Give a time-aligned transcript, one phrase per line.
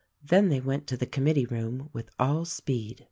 [0.23, 2.99] Then they went to the committee room with all speed.